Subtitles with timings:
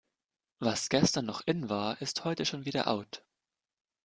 [0.57, 3.23] Was gestern noch in war, ist heute schon wieder out.